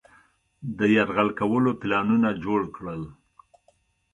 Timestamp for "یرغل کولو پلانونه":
0.95-2.29